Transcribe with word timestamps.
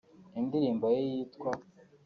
Indirimbo 0.39 0.85
ye 0.93 1.01
yitwa 1.11 1.51